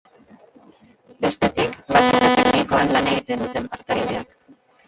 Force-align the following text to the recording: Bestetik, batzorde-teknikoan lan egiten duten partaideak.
Bestetik, 1.25 1.77
batzorde-teknikoan 1.91 2.95
lan 2.97 3.13
egiten 3.15 3.47
duten 3.47 3.69
partaideak. 3.77 4.35